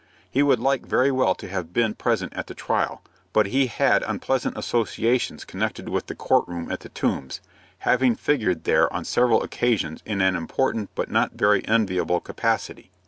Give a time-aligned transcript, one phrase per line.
[0.31, 3.03] He would like very well to have been present at the trial;
[3.33, 7.39] but he had unpleasant associations connected with the court room at the Tombs,
[7.77, 12.89] having figured there on several occasions in an important but not very enviable capacity.